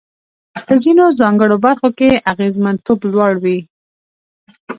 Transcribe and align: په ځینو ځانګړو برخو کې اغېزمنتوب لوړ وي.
په 0.67 0.73
ځینو 0.83 1.05
ځانګړو 1.19 1.55
برخو 1.65 1.89
کې 1.97 2.09
اغېزمنتوب 2.31 2.99
لوړ 3.13 3.33
وي. 3.43 3.59